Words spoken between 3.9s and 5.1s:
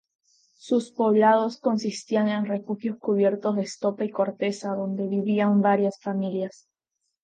y corteza donde